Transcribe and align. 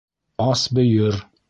Ас 0.49 0.63
бөйөр! 0.79 1.23